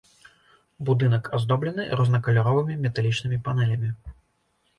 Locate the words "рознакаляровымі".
1.99-2.79